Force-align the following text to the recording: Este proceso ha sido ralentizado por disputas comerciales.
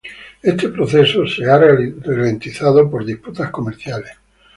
Este 0.41 0.69
proceso 0.69 1.21
ha 1.21 1.27
sido 1.27 1.59
ralentizado 2.07 2.89
por 2.89 3.05
disputas 3.05 3.51
comerciales. 3.51 4.13